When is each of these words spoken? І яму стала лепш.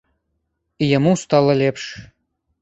І 0.85 0.87
яму 0.97 1.13
стала 1.25 1.51
лепш. 1.61 1.83